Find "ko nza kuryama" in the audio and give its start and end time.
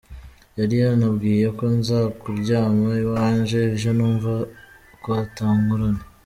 1.57-2.89